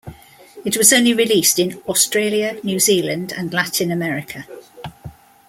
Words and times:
It 0.65 0.77
was 0.77 0.91
only 0.91 1.13
released 1.13 1.59
in 1.59 1.79
Australia, 1.87 2.57
New 2.63 2.79
Zealand 2.79 3.31
and 3.37 3.53
Latin 3.53 3.91
America. 3.91 4.47